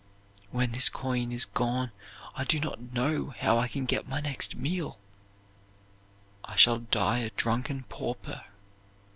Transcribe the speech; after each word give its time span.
When 0.49 0.71
this 0.71 0.89
coin 0.89 1.31
is 1.31 1.45
gone 1.45 1.91
I 2.33 2.43
do 2.43 2.59
not 2.59 2.91
know 2.91 3.35
how 3.37 3.59
I 3.59 3.67
can 3.67 3.85
get 3.85 4.07
my 4.07 4.19
next 4.19 4.55
meal. 4.57 4.97
I 6.43 6.55
shall 6.55 6.79
die 6.79 7.19
a 7.19 7.29
drunken 7.29 7.83
pauper. 7.83 8.45